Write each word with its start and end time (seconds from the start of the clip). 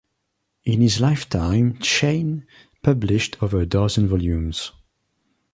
In 0.63 0.81
his 0.81 0.99
lifetime 0.99 1.77
Cheyne 1.79 2.47
published 2.81 3.37
over 3.43 3.61
a 3.61 3.67
dozen 3.67 4.07
volumes. 4.07 4.71